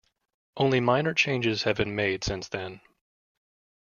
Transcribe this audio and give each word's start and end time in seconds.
Only 0.57 0.79
minor 0.79 1.13
changes 1.13 1.61
have 1.61 1.77
been 1.77 1.93
made 1.93 2.23
since 2.23 2.47
then. 2.49 2.81